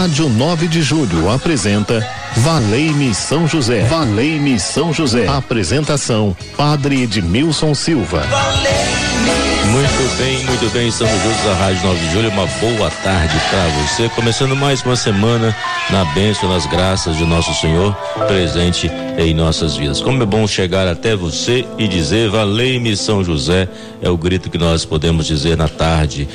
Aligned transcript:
Rádio 0.00 0.30
9 0.30 0.66
de 0.66 0.80
Julho 0.80 1.28
apresenta 1.28 2.00
Valei-me 2.38 3.14
São 3.14 3.46
José. 3.46 3.82
Valei-me 3.82 4.58
São 4.58 4.94
José. 4.94 5.28
Apresentação: 5.28 6.34
Padre 6.56 7.02
Edmilson 7.02 7.74
Silva. 7.74 8.22
Muito 9.70 10.16
bem, 10.18 10.44
muito 10.46 10.68
bem, 10.72 10.88
estamos 10.88 11.14
juntos 11.22 11.46
à 11.46 11.54
Rádio 11.54 11.86
9 11.86 12.00
de 12.00 12.12
Julho. 12.12 12.28
Uma 12.30 12.46
boa 12.46 12.90
tarde 12.90 13.40
para 13.48 13.68
você. 13.68 14.08
Começando 14.08 14.56
mais 14.56 14.82
uma 14.82 14.96
semana 14.96 15.54
na 15.90 16.04
bênção, 16.06 16.48
nas 16.48 16.66
graças 16.66 17.16
de 17.16 17.24
nosso 17.24 17.54
Senhor 17.54 17.94
presente 18.26 18.90
em 19.16 19.32
nossas 19.32 19.76
vidas. 19.76 20.00
Como 20.00 20.20
é 20.20 20.26
bom 20.26 20.44
chegar 20.44 20.88
até 20.88 21.14
você 21.14 21.64
e 21.78 21.86
dizer: 21.86 22.28
Valei-me 22.30 22.96
São 22.96 23.22
José. 23.22 23.68
É 24.02 24.10
o 24.10 24.16
grito 24.16 24.50
que 24.50 24.58
nós 24.58 24.84
podemos 24.84 25.24
dizer 25.24 25.56
na 25.56 25.68
tarde, 25.68 26.26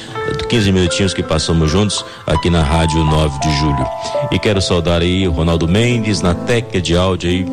15 0.48 0.72
minutinhos 0.72 1.14
que 1.14 1.22
passamos 1.22 1.70
juntos 1.70 2.06
aqui 2.26 2.50
na 2.50 2.64
Rádio 2.64 3.04
9 3.04 3.40
de 3.40 3.58
Julho. 3.58 3.86
E 4.32 4.40
quero 4.40 4.62
saudar 4.62 5.02
aí 5.02 5.28
o 5.28 5.32
Ronaldo 5.32 5.68
Mendes 5.68 6.22
na 6.22 6.34
técnica 6.34 6.80
de 6.80 6.96
áudio 6.96 7.30
aí, 7.30 7.46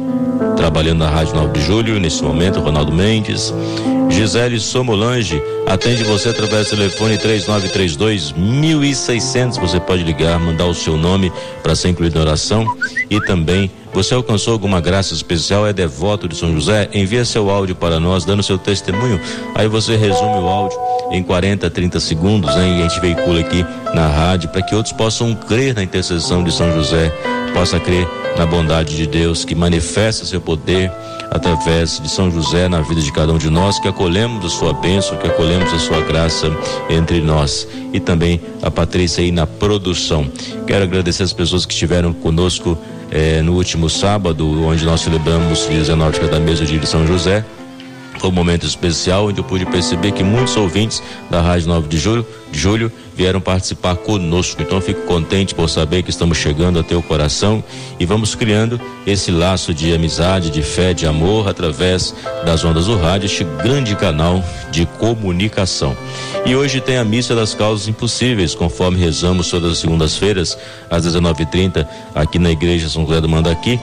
trabalhando 0.62 1.00
na 1.00 1.10
Rádio 1.10 1.34
9 1.34 1.58
de 1.58 1.66
Julho 1.66 1.98
nesse 1.98 2.22
momento, 2.22 2.60
Ronaldo 2.60 2.92
Mendes. 2.92 3.52
Gisele 4.08 4.60
Somolange 4.60 5.42
atende 5.66 6.04
você 6.04 6.28
através 6.28 6.68
do 6.68 6.76
telefone 6.76 7.18
3932 7.18 8.30
1600. 8.30 9.58
Você 9.58 9.80
pode 9.80 10.04
ligar, 10.04 10.38
mandar 10.38 10.66
o 10.66 10.74
seu 10.74 10.96
nome 10.96 11.32
para 11.64 11.74
ser 11.74 11.88
incluído 11.88 12.14
na 12.14 12.20
oração 12.20 12.64
e 13.10 13.20
também 13.20 13.72
você 13.92 14.14
alcançou 14.14 14.52
alguma 14.52 14.80
graça 14.80 15.12
especial, 15.12 15.66
é 15.66 15.72
devoto 15.72 16.28
de 16.28 16.36
São 16.36 16.54
José? 16.54 16.88
Envia 16.94 17.24
seu 17.24 17.50
áudio 17.50 17.74
para 17.74 17.98
nós, 17.98 18.24
dando 18.24 18.40
seu 18.40 18.56
testemunho. 18.56 19.20
Aí 19.56 19.66
você 19.66 19.96
resume 19.96 20.38
o 20.38 20.48
áudio 20.48 20.78
em 21.10 21.24
40, 21.24 21.68
30 21.68 21.98
segundos, 21.98 22.54
né? 22.54 22.78
E 22.78 22.82
a 22.82 22.88
gente 22.88 23.00
veicula 23.00 23.40
aqui 23.40 23.66
na 23.94 24.06
rádio 24.06 24.48
para 24.48 24.62
que 24.62 24.76
outros 24.76 24.94
possam 24.94 25.34
crer 25.34 25.74
na 25.74 25.82
intercessão 25.82 26.44
de 26.44 26.52
São 26.52 26.72
José, 26.72 27.12
possa 27.52 27.78
crer 27.78 28.06
na 28.36 28.46
bondade 28.46 28.96
de 28.96 29.06
Deus 29.06 29.44
que 29.44 29.54
manifesta 29.54 30.24
seu 30.24 30.40
poder 30.40 30.90
através 31.30 31.98
de 31.98 32.10
São 32.10 32.30
José 32.30 32.68
na 32.68 32.80
vida 32.82 33.00
de 33.00 33.10
cada 33.10 33.32
um 33.32 33.38
de 33.38 33.48
nós, 33.48 33.78
que 33.78 33.88
acolhemos 33.88 34.44
a 34.44 34.48
sua 34.50 34.74
bênção, 34.74 35.16
que 35.16 35.26
acolhemos 35.26 35.72
a 35.72 35.78
sua 35.78 36.00
graça 36.02 36.50
entre 36.90 37.20
nós. 37.20 37.66
E 37.92 37.98
também 37.98 38.40
a 38.62 38.70
Patrícia 38.70 39.22
aí 39.22 39.32
na 39.32 39.46
produção. 39.46 40.26
Quero 40.66 40.84
agradecer 40.84 41.22
as 41.22 41.32
pessoas 41.32 41.64
que 41.64 41.72
estiveram 41.72 42.12
conosco 42.12 42.76
eh, 43.10 43.40
no 43.42 43.54
último 43.54 43.88
sábado, 43.88 44.46
onde 44.64 44.84
nós 44.84 45.00
celebramos 45.00 45.66
Dia 45.68 45.78
19 45.78 46.18
da 46.28 46.38
mesa 46.38 46.66
de 46.66 46.86
São 46.86 47.06
José. 47.06 47.44
Foi 48.22 48.30
um 48.30 48.34
momento 48.34 48.64
especial 48.64 49.26
onde 49.26 49.40
eu 49.40 49.44
pude 49.44 49.66
perceber 49.66 50.12
que 50.12 50.22
muitos 50.22 50.56
ouvintes 50.56 51.02
da 51.28 51.40
Rádio 51.40 51.66
9 51.66 51.88
de 51.88 51.98
Julho, 51.98 52.24
de 52.52 52.56
Julho 52.56 52.92
vieram 53.16 53.40
participar 53.40 53.96
conosco. 53.96 54.62
Então 54.62 54.80
fico 54.80 55.00
contente 55.06 55.56
por 55.56 55.68
saber 55.68 56.04
que 56.04 56.10
estamos 56.10 56.38
chegando 56.38 56.78
a 56.78 56.84
teu 56.84 57.02
coração 57.02 57.64
e 57.98 58.06
vamos 58.06 58.36
criando 58.36 58.80
esse 59.04 59.32
laço 59.32 59.74
de 59.74 59.92
amizade, 59.92 60.50
de 60.50 60.62
fé, 60.62 60.94
de 60.94 61.04
amor 61.04 61.48
através 61.48 62.14
das 62.46 62.64
ondas 62.64 62.86
do 62.86 62.96
rádio, 62.96 63.26
este 63.26 63.42
grande 63.42 63.96
canal 63.96 64.40
de 64.70 64.86
comunicação. 65.00 65.96
E 66.46 66.54
hoje 66.54 66.80
tem 66.80 66.98
a 66.98 67.04
missa 67.04 67.34
das 67.34 67.56
causas 67.56 67.88
impossíveis, 67.88 68.54
conforme 68.54 68.98
rezamos 68.98 69.50
todas 69.50 69.72
as 69.72 69.78
segundas-feiras 69.78 70.56
às 70.88 71.02
19:30 71.02 71.88
aqui 72.14 72.38
na 72.38 72.52
igreja 72.52 72.88
São 72.88 73.04
José 73.04 73.20
do 73.20 73.28
Mandaqui, 73.28 73.80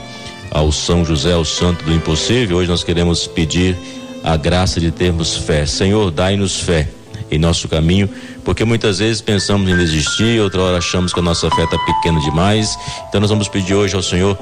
ao 0.50 0.72
São 0.72 1.04
José, 1.04 1.34
ao 1.34 1.44
Santo 1.44 1.84
do 1.84 1.92
Impossível. 1.92 2.56
Hoje 2.56 2.70
nós 2.70 2.82
queremos 2.82 3.26
pedir 3.26 3.76
a 4.22 4.36
graça 4.36 4.80
de 4.80 4.90
termos 4.90 5.36
fé. 5.36 5.66
Senhor, 5.66 6.10
dai-nos 6.10 6.60
fé 6.60 6.88
em 7.30 7.38
nosso 7.38 7.68
caminho, 7.68 8.08
porque 8.44 8.64
muitas 8.64 8.98
vezes 8.98 9.20
pensamos 9.20 9.70
em 9.70 9.76
desistir, 9.76 10.40
outra 10.40 10.60
hora 10.62 10.78
achamos 10.78 11.12
que 11.12 11.20
a 11.20 11.22
nossa 11.22 11.48
fé 11.50 11.64
está 11.64 11.78
pequena 11.78 12.20
demais. 12.20 12.76
Então 13.08 13.20
nós 13.20 13.30
vamos 13.30 13.48
pedir 13.48 13.74
hoje 13.74 13.94
ao 13.94 14.02
Senhor 14.02 14.36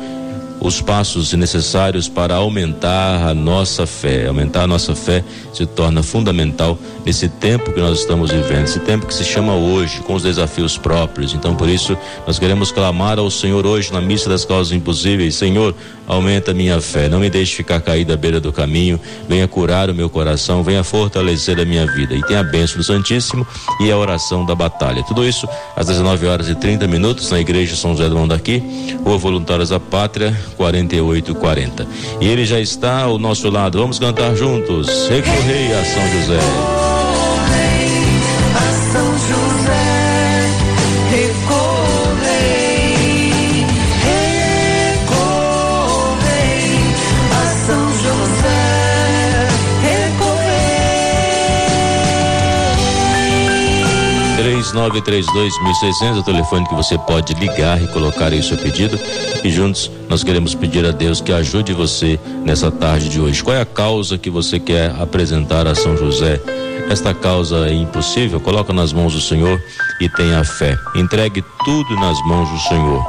os 0.61 0.81
passos 0.81 1.33
necessários 1.33 2.09
para 2.09 2.35
aumentar 2.35 3.29
a 3.29 3.35
nossa 3.35 3.87
fé. 3.87 4.27
Aumentar 4.27 4.63
a 4.63 4.67
nossa 4.67 4.95
fé 4.95 5.25
se 5.53 5.67
torna 5.67 6.03
fundamental 6.03 6.79
nesse 7.05 7.29
tempo 7.29 7.73
que 7.73 7.81
nós 7.81 8.01
estamos 8.01 8.31
vivendo, 8.31 8.65
esse 8.65 8.81
tempo 8.81 9.07
que 9.07 9.15
se 9.15 9.25
chama 9.25 9.55
hoje, 9.55 10.01
com 10.01 10.15
os 10.15 10.23
desafios 10.23 10.77
próprios. 10.77 11.33
Então, 11.33 11.55
por 11.55 11.69
isso, 11.69 11.97
nós 12.27 12.39
queremos 12.39 12.71
clamar 12.71 13.19
ao 13.19 13.31
Senhor 13.31 13.67
hoje 13.67 13.93
na 13.93 14.01
missa 14.01 14.29
das 14.29 14.45
causas 14.45 14.73
impossíveis: 14.73 15.35
Senhor, 15.35 15.75
aumenta 16.07 16.53
minha 16.53 16.81
fé, 16.81 17.09
não 17.09 17.21
me 17.21 17.31
deixe 17.31 17.55
ficar 17.55 17.81
caído 17.81 18.13
à 18.13 18.17
beira 18.17 18.41
do 18.41 18.53
caminho, 18.53 19.01
venha 19.29 19.47
curar 19.47 19.91
o 19.91 19.95
meu 19.95 20.09
coração, 20.09 20.63
venha 20.63 20.83
fortalecer 20.83 21.61
a 21.61 21.65
minha 21.65 21.87
vida. 21.87 22.15
E 22.15 22.23
tem 22.23 22.37
a 22.37 22.43
bênção 22.43 22.79
do 22.79 22.85
Santíssimo 22.85 23.47
e 23.81 23.91
a 23.91 23.97
oração 23.97 24.45
da 24.45 24.55
batalha. 24.55 25.03
Tudo 25.05 25.27
isso 25.27 25.49
às 25.77 25.87
19 25.87 26.27
horas 26.27 26.49
e 26.49 26.55
30 26.55 26.87
minutos 26.87 27.31
na 27.31 27.39
Igreja 27.39 27.77
São 27.77 27.93
José 27.93 28.09
do 28.09 28.17
Mão 28.17 28.27
daqui, 28.27 28.63
Rua 29.05 29.19
Voluntários 29.19 29.69
da 29.69 29.79
Pátria, 29.79 30.37
4840. 30.55 31.87
E 32.21 32.27
ele 32.27 32.45
já 32.45 32.61
está 32.61 33.03
ao 33.03 33.19
nosso 33.19 33.49
lado. 33.51 33.79
Vamos 33.79 33.99
cantar 33.99 34.35
juntos. 34.35 35.09
Recorrei 35.09 35.73
a 35.73 35.85
São 35.85 36.21
José. 36.21 36.78
3932-1600 54.73 56.19
o 56.19 56.23
telefone 56.23 56.67
que 56.69 56.75
você 56.75 56.99
pode 56.99 57.35
ligar 57.35 57.83
e 57.83 57.87
colocar 57.89 58.33
aí 58.33 58.41
o 58.41 58.43
seu 58.43 58.57
pedido. 58.57 58.99
E 59.43 59.51
juntos 59.51 59.91
nós 60.09 60.23
queremos 60.23 60.55
pedir 60.55 60.85
a 60.85 60.91
Deus 60.91 61.21
que 61.21 61.33
ajude 61.33 61.73
você 61.73 62.19
nessa 62.45 62.71
tarde 62.71 63.09
de 63.09 63.21
hoje. 63.21 63.43
Qual 63.43 63.57
é 63.57 63.61
a 63.61 63.67
causa 63.67 64.19
que 64.19 64.31
você 64.31 64.59
quer 64.59 64.91
apresentar 65.01 65.67
a 65.67 65.75
São 65.75 65.97
José? 65.97 66.41
Esta 66.91 67.13
causa 67.13 67.69
é 67.69 67.73
impossível, 67.75 68.41
coloca 68.41 68.73
nas 68.73 68.93
mãos 68.93 69.13
do 69.13 69.21
Senhor 69.21 69.61
e 70.01 70.09
tenha 70.09 70.43
fé. 70.43 70.77
Entregue 70.95 71.45
tudo 71.65 71.95
nas 71.97 72.19
mãos 72.27 72.49
do 72.49 72.59
Senhor. 72.61 73.05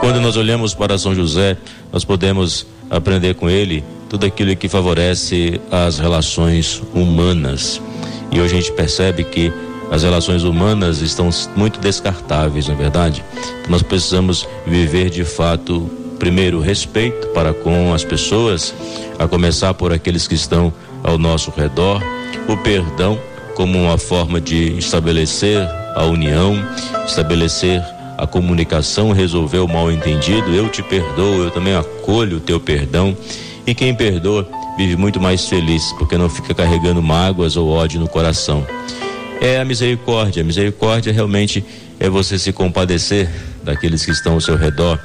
Quando 0.00 0.20
nós 0.20 0.36
olhamos 0.36 0.72
para 0.72 0.96
São 0.98 1.14
José, 1.14 1.56
nós 1.92 2.04
podemos 2.04 2.66
aprender 2.88 3.34
com 3.34 3.50
ele 3.50 3.82
tudo 4.08 4.24
aquilo 4.24 4.54
que 4.56 4.68
favorece 4.68 5.60
as 5.70 5.98
relações 5.98 6.82
humanas. 6.94 7.80
E 8.30 8.40
hoje 8.40 8.54
a 8.54 8.60
gente 8.60 8.72
percebe 8.72 9.24
que 9.24 9.52
as 9.90 10.02
relações 10.02 10.44
humanas 10.44 11.00
estão 11.00 11.30
muito 11.56 11.80
descartáveis, 11.80 12.68
não 12.68 12.74
é 12.74 12.78
verdade? 12.78 13.24
Então 13.60 13.70
nós 13.70 13.82
precisamos 13.82 14.46
viver 14.66 15.10
de 15.10 15.24
fato, 15.24 15.90
primeiro, 16.18 16.60
respeito 16.60 17.28
para 17.28 17.54
com 17.54 17.94
as 17.94 18.04
pessoas, 18.04 18.74
a 19.18 19.26
começar 19.26 19.72
por 19.74 19.92
aqueles 19.92 20.28
que 20.28 20.34
estão 20.34 20.72
ao 21.02 21.16
nosso 21.16 21.50
redor, 21.50 22.02
o 22.48 22.56
perdão 22.56 23.18
como 23.54 23.78
uma 23.78 23.98
forma 23.98 24.40
de 24.40 24.78
estabelecer 24.78 25.66
a 25.96 26.04
união, 26.04 26.54
estabelecer 27.06 27.82
a 28.16 28.26
comunicação, 28.26 29.10
resolver 29.12 29.58
o 29.58 29.68
mal 29.68 29.90
entendido. 29.90 30.54
Eu 30.54 30.68
te 30.68 30.82
perdoo, 30.82 31.44
eu 31.44 31.50
também 31.50 31.74
acolho 31.74 32.36
o 32.36 32.40
teu 32.40 32.60
perdão. 32.60 33.16
E 33.66 33.74
quem 33.74 33.94
perdoa 33.94 34.48
vive 34.76 34.96
muito 34.96 35.20
mais 35.20 35.48
feliz, 35.48 35.92
porque 35.98 36.16
não 36.16 36.28
fica 36.28 36.54
carregando 36.54 37.02
mágoas 37.02 37.56
ou 37.56 37.68
ódio 37.68 38.00
no 38.00 38.08
coração 38.08 38.64
é 39.40 39.58
a 39.60 39.64
misericórdia. 39.64 40.42
A 40.42 40.46
misericórdia 40.46 41.12
realmente 41.12 41.64
é 41.98 42.08
você 42.08 42.38
se 42.38 42.52
compadecer 42.52 43.28
daqueles 43.62 44.04
que 44.04 44.10
estão 44.10 44.34
ao 44.34 44.40
seu 44.40 44.56
redor 44.56 44.98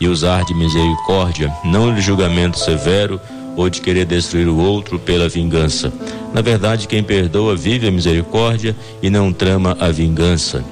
e 0.00 0.08
usar 0.08 0.44
de 0.44 0.54
misericórdia, 0.54 1.52
não 1.64 1.94
de 1.94 2.00
julgamento 2.00 2.58
severo 2.58 3.20
ou 3.56 3.68
de 3.68 3.80
querer 3.80 4.04
destruir 4.04 4.48
o 4.48 4.58
outro 4.58 4.98
pela 4.98 5.28
vingança. 5.28 5.92
Na 6.32 6.40
verdade, 6.40 6.86
quem 6.86 7.02
perdoa 7.02 7.56
vive 7.56 7.88
a 7.88 7.90
misericórdia 7.90 8.76
e 9.02 9.10
não 9.10 9.32
trama 9.32 9.76
a 9.80 9.90
vingança. 9.90 10.64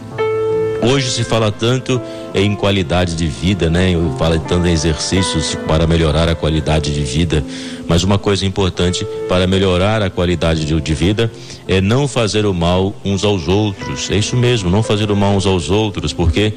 Hoje 0.83 1.11
se 1.11 1.25
fala 1.25 1.51
tanto 1.51 2.01
em 2.35 2.55
qualidade 2.55 3.15
de 3.15 3.27
vida, 3.27 3.71
né? 3.71 3.95
Eu 3.95 4.15
falo 4.19 4.39
tanto 4.41 4.67
em 4.67 4.73
exercícios 4.73 5.55
para 5.67 5.87
melhorar 5.87 6.29
a 6.29 6.35
qualidade 6.35 6.93
de 6.93 7.01
vida. 7.03 7.45
Mas 7.87 8.03
uma 8.03 8.19
coisa 8.19 8.45
importante 8.45 9.07
para 9.29 9.47
melhorar 9.47 10.03
a 10.03 10.11
qualidade 10.11 10.65
de, 10.65 10.81
de 10.81 10.95
vida 10.95 11.31
é 11.67 11.81
não 11.81 12.07
fazer 12.07 12.45
o 12.45 12.53
mal 12.53 12.95
uns 13.05 13.25
aos 13.25 13.49
outros. 13.49 14.11
É 14.11 14.17
isso 14.17 14.37
mesmo, 14.37 14.71
não 14.71 14.83
fazer 14.83 15.11
o 15.11 15.17
mal 15.17 15.33
uns 15.33 15.47
aos 15.47 15.71
outros, 15.71 16.13
porque 16.13 16.53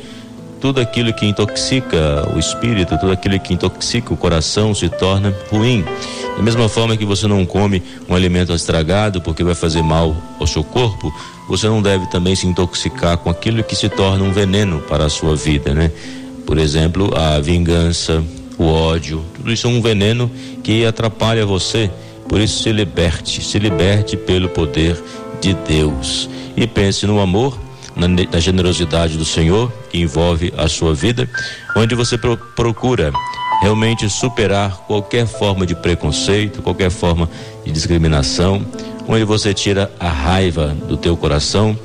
tudo 0.62 0.80
aquilo 0.80 1.12
que 1.12 1.26
intoxica 1.26 2.30
o 2.36 2.38
espírito, 2.38 2.96
tudo 3.00 3.12
aquilo 3.12 3.40
que 3.40 3.54
intoxica 3.54 4.14
o 4.14 4.18
coração 4.18 4.76
se 4.76 4.88
torna 4.88 5.36
ruim. 5.50 5.84
Da 6.38 6.44
mesma 6.44 6.70
forma 6.70 6.96
que 6.96 7.04
você 7.04 7.28
não 7.28 7.46
come 7.46 7.82
um 8.08 8.14
alimento 8.14 8.54
estragado 8.54 9.22
porque 9.22 9.44
vai 9.44 9.56
fazer 9.56 9.82
mal 9.82 10.16
ao 10.40 10.46
seu 10.46 10.64
corpo, 10.64 11.12
você 11.52 11.68
não 11.68 11.82
deve 11.82 12.06
também 12.06 12.34
se 12.34 12.48
intoxicar 12.48 13.18
com 13.18 13.30
aquilo 13.30 13.62
que 13.62 13.76
se 13.76 13.90
torna 13.90 14.24
um 14.24 14.32
veneno 14.32 14.80
para 14.80 15.08
a 15.08 15.10
sua 15.10 15.36
vida, 15.36 15.74
né? 15.74 15.92
Por 16.48 16.58
exemplo, 16.58 17.12
a 17.14 17.42
vingança, 17.42 18.24
o 18.58 18.64
ódio, 18.64 19.22
tudo 19.36 19.52
isso 19.52 19.68
é 19.68 19.70
um 19.70 19.82
veneno 19.82 20.32
que 20.64 20.86
atrapalha 20.86 21.46
você. 21.46 21.92
Por 22.30 22.40
isso 22.40 22.64
se 22.64 22.72
liberte, 22.72 23.44
se 23.44 23.60
liberte 23.60 24.16
pelo 24.16 24.48
poder 24.48 24.98
de 25.42 25.54
Deus. 25.54 26.30
E 26.56 26.66
pense 26.66 27.06
no 27.06 27.20
amor 27.20 27.60
na, 27.98 28.08
na 28.08 28.40
generosidade 28.40 29.18
do 29.18 29.26
Senhor 29.26 29.70
que 29.90 30.00
envolve 30.00 30.54
a 30.56 30.70
sua 30.70 30.96
vida, 30.96 31.30
onde 31.76 31.96
você 31.96 32.18
pro, 32.18 32.38
procura 32.38 33.12
realmente 33.62 34.10
superar 34.10 34.78
qualquer 34.88 35.28
forma 35.28 35.66
de 35.66 35.76
preconceito, 35.76 36.62
qualquer 36.62 36.90
forma 36.90 37.30
de 37.66 37.74
discriminação, 37.74 38.66
onde 39.12 39.26
você 39.26 39.54
tira 39.54 39.92
a 40.00 40.08
raiva 40.08 40.68
do 40.88 40.96
teu 40.96 41.18
coração 41.18 41.78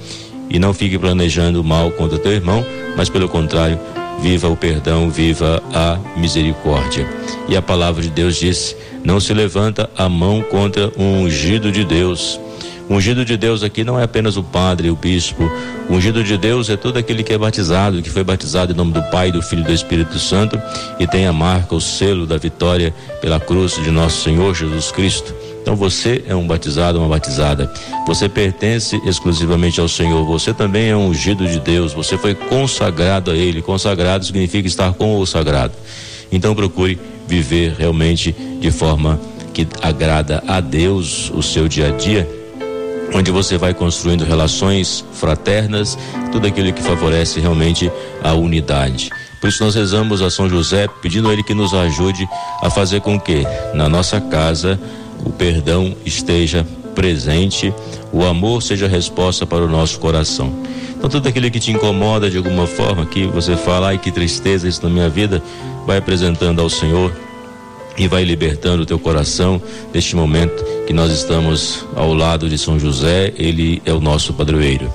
e 0.49 0.61
não 0.61 0.73
fique 0.73 0.97
planejando 0.97 1.63
mal 1.65 1.91
contra 1.91 2.19
teu 2.19 2.31
irmão, 2.31 2.65
mas 2.97 3.09
pelo 3.09 3.29
contrário, 3.29 3.79
viva 4.21 4.49
o 4.49 4.57
perdão, 4.57 5.11
viva 5.11 5.61
a 5.75 5.99
misericórdia. 6.17 7.05
E 7.49 7.57
a 7.57 7.61
palavra 7.61 8.01
de 8.01 8.11
Deus 8.11 8.37
diz: 8.37 8.77
não 9.05 9.19
se 9.19 9.35
levanta 9.35 9.91
a 9.99 10.09
mão 10.09 10.41
contra 10.41 10.93
um 10.97 11.23
ungido 11.23 11.73
de 11.73 11.85
Deus. 11.85 12.41
O 12.89 12.95
ungido 12.95 13.25
de 13.25 13.37
Deus 13.37 13.65
aqui 13.65 13.83
não 13.83 13.99
é 13.99 14.05
apenas 14.05 14.37
o 14.37 14.45
padre, 14.45 14.89
o 14.89 14.95
bispo. 14.95 15.51
O 15.91 15.95
ungido 15.95 16.23
de 16.23 16.39
Deus 16.39 16.71
é 16.71 16.77
todo 16.77 16.97
aquele 16.97 17.25
que 17.25 17.33
é 17.33 17.39
batizado, 17.39 18.01
que 18.01 18.09
foi 18.09 18.23
batizado 18.23 18.73
em 18.73 18.77
nome 18.77 18.93
do 18.93 19.03
Pai, 19.11 19.33
do 19.33 19.43
Filho 19.43 19.63
e 19.63 19.65
do 19.65 19.73
Espírito 19.73 20.17
Santo 20.21 20.57
e 21.01 21.07
tem 21.09 21.27
a 21.27 21.33
marca, 21.33 21.75
o 21.75 21.81
selo 21.81 22.25
da 22.25 22.39
vitória 22.39 22.95
pela 23.21 23.41
cruz 23.41 23.75
de 23.83 23.91
nosso 23.91 24.23
Senhor 24.23 24.55
Jesus 24.55 24.93
Cristo. 24.93 25.35
Então 25.67 25.75
você 25.75 26.23
é 26.29 26.35
um 26.37 26.47
batizado, 26.47 27.01
uma 27.01 27.09
batizada. 27.09 27.69
Você 28.07 28.29
pertence 28.29 29.03
exclusivamente 29.05 29.81
ao 29.81 29.89
Senhor. 29.89 30.25
Você 30.25 30.55
também 30.55 30.91
é 30.91 30.97
um 30.97 31.09
ungido 31.09 31.45
de 31.45 31.59
Deus. 31.59 31.93
Você 31.93 32.17
foi 32.17 32.37
consagrado 32.37 33.33
a 33.33 33.37
Ele. 33.37 33.61
Consagrado 33.61 34.25
significa 34.25 34.69
estar 34.69 34.93
com 34.93 35.19
o 35.19 35.27
sagrado. 35.27 35.75
Então 36.31 36.55
procure 36.55 37.01
viver 37.27 37.75
realmente 37.77 38.31
de 38.61 38.71
forma 38.71 39.19
que 39.53 39.67
agrada 39.83 40.41
a 40.47 40.61
Deus 40.61 41.33
o 41.35 41.43
seu 41.43 41.67
dia 41.67 41.89
a 41.89 41.91
dia, 41.91 42.29
onde 43.13 43.33
você 43.33 43.59
vai 43.59 43.75
construindo 43.75 44.25
relações 44.25 45.05
fraternas, 45.15 45.99
tudo 46.31 46.47
aquilo 46.47 46.73
que 46.73 46.81
favorece 46.81 47.41
realmente 47.41 47.91
a 48.23 48.35
unidade. 48.35 49.11
Por 49.41 49.49
isso 49.49 49.65
nós 49.65 49.75
rezamos 49.75 50.23
a 50.23 50.31
São 50.31 50.49
José, 50.49 50.87
pedindo 51.03 51.29
a 51.29 51.33
ele 51.33 51.43
que 51.43 51.55
nos 51.55 51.75
ajude 51.75 52.25
a 52.63 52.71
fazer 52.71 53.01
com 53.01 53.19
que 53.19 53.45
na 53.75 53.89
nossa 53.89 54.21
casa 54.21 54.79
o 55.25 55.31
perdão 55.31 55.95
esteja 56.05 56.67
presente, 56.95 57.73
o 58.13 58.25
amor 58.25 58.63
seja 58.63 58.89
resposta 58.89 59.47
para 59.47 59.65
o 59.65 59.69
nosso 59.69 59.99
coração. 59.99 60.53
Então 60.97 61.11
tudo 61.11 61.29
aquilo 61.29 61.51
que 61.51 61.61
te 61.61 61.71
incomoda 61.71 62.31
de 62.31 62.39
alguma 62.39 62.67
forma, 62.67 63.05
que 63.07 63.27
você 63.27 63.57
fala, 63.57 63.89
ai 63.89 63.99
que 63.99 64.11
tristeza 64.11 64.67
isso 64.67 64.83
na 64.83 64.89
minha 64.89 65.09
vida, 65.09 65.43
vai 65.87 65.99
apresentando 65.99 66.61
ao 66.61 66.71
Senhor 66.71 67.13
e 67.99 68.09
vai 68.09 68.25
libertando 68.25 68.83
o 68.83 68.87
teu 68.87 68.99
coração 68.99 69.61
neste 69.93 70.17
momento 70.17 70.65
que 70.87 70.93
nós 70.93 71.13
estamos 71.13 71.85
ao 71.95 72.15
lado 72.15 72.49
de 72.49 72.59
São 72.59 72.79
José, 72.79 73.33
ele 73.37 73.83
é 73.85 73.93
o 73.93 74.01
nosso 74.01 74.33
padroeiro. 74.33 74.93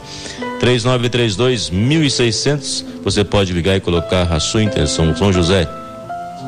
3932 0.59 1.69
1600, 1.71 2.85
você 3.03 3.23
pode 3.23 3.51
ligar 3.51 3.75
e 3.75 3.79
colocar 3.79 4.23
a 4.31 4.39
sua 4.39 4.61
intenção. 4.61 5.15
São 5.15 5.33
José, 5.33 5.67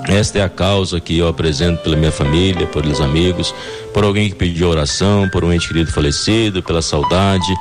esta 0.08 0.40
é 0.40 0.42
a 0.42 0.50
causa 0.50 1.00
que 1.00 1.18
eu 1.18 1.28
apresento 1.28 1.82
pela 1.82 1.96
minha 1.96 2.12
família, 2.12 2.68
pelos 2.68 3.00
amigos, 3.00 3.54
por 3.94 4.04
alguém 4.04 4.30
que 4.30 4.36
pediu 4.36 4.70
oração, 4.70 5.30
por 5.30 5.44
um 5.44 5.54
ente 5.54 5.68
querido 5.68 5.92
falecido, 5.92 6.62
pela 6.62 6.82
saudade. 6.82 7.54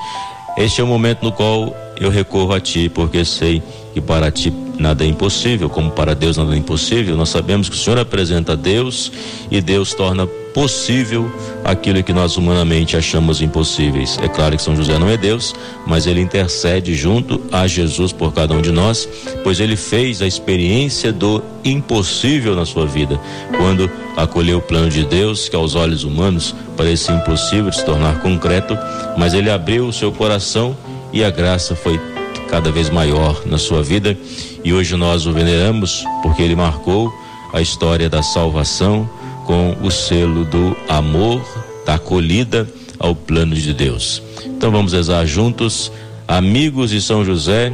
Este 0.57 0.81
é 0.81 0.85
o 0.85 0.87
momento 0.87 1.23
no 1.23 1.33
qual 1.33 1.75
eu 1.99 2.11
recorro 2.11 2.53
a 2.53 2.61
ti, 2.61 2.89
porque 2.89 3.25
sei 3.25 3.63
que 3.95 4.01
para 4.01 4.31
ti 4.31 4.53
nada 4.79 5.05
é 5.05 5.07
impossível, 5.07 5.69
como 5.69 5.91
para 5.91 6.15
Deus 6.15 6.37
nada 6.37 6.55
é 6.55 6.59
impossível. 6.59 7.17
Nós 7.17 7.29
sabemos 7.29 7.69
que 7.69 7.77
o 7.77 7.79
Senhor 7.79 7.99
apresenta 7.99 8.57
Deus 8.57 9.13
e 9.51 9.61
Deus 9.61 9.95
torna 9.95 10.27
possível 10.55 11.31
aquilo 11.65 12.03
que 12.03 12.13
nós 12.13 12.37
humanamente 12.37 12.97
achamos 12.97 13.41
impossíveis. 13.41 14.19
É 14.23 14.29
claro 14.29 14.57
que 14.57 14.63
São 14.63 14.77
José 14.77 14.99
não 14.99 15.09
é 15.09 15.17
Deus, 15.17 15.55
mas 15.87 16.07
ele 16.07 16.21
intercede 16.21 16.95
junto 16.95 17.41
a 17.51 17.67
Jesus 17.67 18.13
por 18.13 18.33
cada 18.33 18.55
um 18.55 18.63
de 18.63 18.71
nós, 18.71 19.09
pois 19.43 19.61
ele 19.61 19.77
fez 19.77 20.23
a 20.23 20.27
experiência 20.27 21.13
do 21.13 21.43
impossível 21.65 22.55
na 22.55 22.67
sua 22.67 22.87
vida, 22.87 23.21
quando 23.57 23.91
acolheu 24.17 24.59
o 24.59 24.63
plano 24.63 24.91
de 24.91 25.05
Deus, 25.05 25.49
que 25.49 25.57
aos 25.57 25.75
olhos 25.75 26.05
humanos 26.05 26.55
parecia 26.77 27.15
impossível 27.15 27.71
de 27.71 27.77
se 27.77 27.85
tornar 27.85 28.21
concreto, 28.21 28.77
mas 29.17 29.35
ele 29.35 29.51
abriu 29.51 29.87
o 29.87 29.93
seu 29.93 30.13
coração 30.13 30.77
e 31.13 31.25
a 31.25 31.31
graça 31.31 31.75
foi 31.75 32.01
cada 32.49 32.71
vez 32.71 32.91
maior 32.91 33.43
na 33.47 33.57
sua 33.57 33.83
vida 33.83 34.17
e 34.63 34.73
hoje 34.75 34.95
nós 34.95 35.27
o 35.27 35.33
veneramos 35.33 36.05
porque 36.23 36.43
ele 36.43 36.55
marcou 36.55 37.11
a 37.53 37.61
história 37.61 38.11
da 38.11 38.23
salvação 38.23 39.09
com 39.47 39.77
o 39.83 39.91
selo 39.91 40.45
do 40.45 40.77
amor, 40.89 41.43
da 41.85 41.95
acolhida 41.95 42.69
ao 42.99 43.15
plano 43.15 43.55
de 43.55 43.75
Deus. 43.75 44.23
Então 44.45 44.71
vamos 44.71 44.93
rezar 44.93 45.27
juntos, 45.27 45.91
amigos 46.27 46.91
de 46.91 47.01
São 47.01 47.25
José 47.25 47.73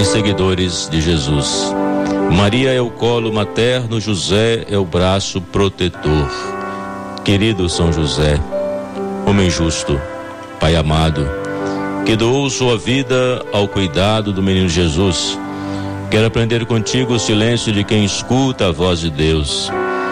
e 0.00 0.04
seguidores 0.04 0.88
de 0.90 1.00
Jesus. 1.00 1.72
Maria 2.32 2.72
é 2.72 2.80
o 2.80 2.90
colo 2.90 3.32
materno, 3.32 4.00
José 4.00 4.64
é 4.68 4.76
o 4.76 4.84
braço 4.84 5.40
protetor. 5.40 6.28
Querido 7.24 7.68
São 7.68 7.92
José, 7.92 8.40
homem 9.26 9.48
justo, 9.48 10.00
Pai 10.58 10.74
amado, 10.74 11.28
que 12.04 12.16
doou 12.16 12.48
sua 12.50 12.76
vida 12.76 13.44
ao 13.52 13.68
cuidado 13.68 14.32
do 14.32 14.42
menino 14.42 14.68
Jesus. 14.68 15.38
Quero 16.10 16.26
aprender 16.26 16.64
contigo 16.66 17.14
o 17.14 17.18
silêncio 17.18 17.72
de 17.72 17.84
quem 17.84 18.04
escuta 18.04 18.68
a 18.68 18.72
voz 18.72 19.00
de 19.00 19.10
Deus. 19.10 19.70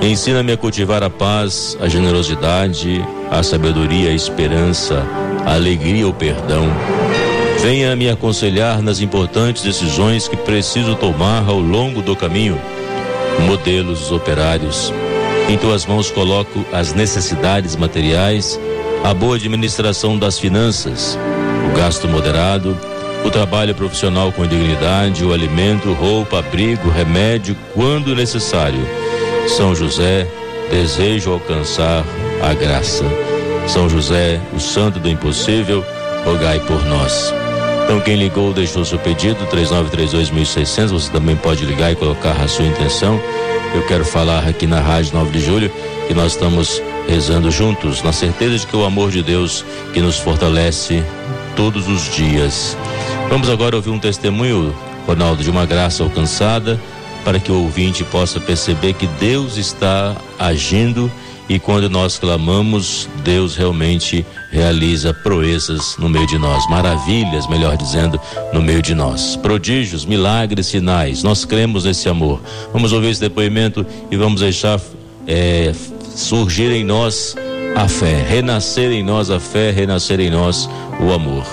ensina-me 0.00 0.52
a 0.52 0.56
cultivar 0.56 1.02
a 1.02 1.10
paz, 1.10 1.76
a 1.80 1.88
generosidade, 1.88 3.04
a 3.30 3.42
sabedoria, 3.42 4.10
a 4.10 4.14
esperança, 4.14 5.04
a 5.44 5.54
alegria, 5.54 6.06
o 6.06 6.12
perdão. 6.12 6.68
Venha 7.60 7.94
me 7.96 8.08
aconselhar 8.08 8.80
nas 8.80 9.00
importantes 9.00 9.62
decisões 9.62 10.28
que 10.28 10.36
preciso 10.36 10.94
tomar 10.94 11.48
ao 11.48 11.58
longo 11.58 12.00
do 12.00 12.14
caminho. 12.14 12.60
Modelos 13.46 14.12
operários. 14.12 14.92
Em 15.48 15.56
tuas 15.56 15.86
mãos 15.86 16.10
coloco 16.10 16.64
as 16.72 16.92
necessidades 16.92 17.74
materiais, 17.74 18.58
a 19.02 19.14
boa 19.14 19.36
administração 19.36 20.18
das 20.18 20.38
finanças, 20.38 21.18
o 21.68 21.76
gasto 21.76 22.06
moderado, 22.06 22.76
o 23.24 23.30
trabalho 23.30 23.74
profissional 23.74 24.30
com 24.30 24.46
dignidade, 24.46 25.24
o 25.24 25.32
alimento, 25.32 25.92
roupa, 25.92 26.38
abrigo, 26.38 26.88
remédio, 26.90 27.56
quando 27.74 28.14
necessário. 28.14 28.80
São 29.48 29.74
José, 29.74 30.26
desejo 30.70 31.32
alcançar 31.32 32.04
a 32.42 32.54
graça. 32.54 33.04
São 33.66 33.88
José, 33.88 34.40
o 34.54 34.60
santo 34.60 34.98
do 35.00 35.08
impossível, 35.08 35.84
rogai 36.24 36.60
por 36.60 36.84
nós. 36.84 37.32
Então, 37.84 38.00
quem 38.00 38.16
ligou 38.16 38.52
deixou 38.52 38.84
seu 38.84 38.98
pedido, 38.98 39.38
3932-1600. 39.46 40.88
Você 40.88 41.10
também 41.10 41.34
pode 41.36 41.64
ligar 41.64 41.90
e 41.90 41.96
colocar 41.96 42.32
a 42.32 42.46
sua 42.46 42.66
intenção. 42.66 43.18
Eu 43.74 43.82
quero 43.86 44.04
falar 44.04 44.46
aqui 44.46 44.66
na 44.66 44.80
Rádio 44.80 45.14
9 45.14 45.30
de 45.30 45.40
Julho 45.40 45.72
que 46.06 46.14
nós 46.14 46.32
estamos 46.32 46.82
rezando 47.08 47.50
juntos, 47.50 48.02
na 48.02 48.12
certeza 48.12 48.58
de 48.58 48.66
que 48.66 48.76
o 48.76 48.84
amor 48.84 49.10
de 49.10 49.22
Deus 49.22 49.64
que 49.92 50.00
nos 50.00 50.18
fortalece 50.18 51.02
todos 51.56 51.88
os 51.88 52.14
dias. 52.14 52.76
Vamos 53.28 53.48
agora 53.48 53.76
ouvir 53.76 53.90
um 53.90 53.98
testemunho, 53.98 54.74
Ronaldo, 55.06 55.42
de 55.42 55.50
uma 55.50 55.64
graça 55.64 56.02
alcançada, 56.02 56.78
para 57.28 57.38
que 57.38 57.52
o 57.52 57.60
ouvinte 57.60 58.02
possa 58.04 58.40
perceber 58.40 58.94
que 58.94 59.06
Deus 59.06 59.58
está 59.58 60.16
agindo 60.38 61.12
e 61.46 61.58
quando 61.58 61.90
nós 61.90 62.18
clamamos, 62.18 63.06
Deus 63.22 63.54
realmente 63.54 64.24
realiza 64.50 65.12
proezas 65.12 65.94
no 65.98 66.08
meio 66.08 66.26
de 66.26 66.38
nós, 66.38 66.66
maravilhas, 66.70 67.46
melhor 67.46 67.76
dizendo, 67.76 68.18
no 68.50 68.62
meio 68.62 68.80
de 68.80 68.94
nós. 68.94 69.36
Prodígios, 69.36 70.06
milagres, 70.06 70.68
sinais. 70.68 71.22
Nós 71.22 71.44
cremos 71.44 71.84
nesse 71.84 72.08
amor. 72.08 72.40
Vamos 72.72 72.94
ouvir 72.94 73.10
esse 73.10 73.20
depoimento 73.20 73.84
e 74.10 74.16
vamos 74.16 74.40
deixar 74.40 74.80
é, 75.26 75.74
surgir 76.16 76.72
em 76.72 76.82
nós 76.82 77.36
a 77.76 77.86
fé, 77.86 78.24
renascer 78.26 78.90
em 78.90 79.02
nós 79.02 79.30
a 79.30 79.38
fé, 79.38 79.70
renascer 79.70 80.18
em 80.18 80.30
nós 80.30 80.66
o 80.98 81.12
amor. 81.12 81.44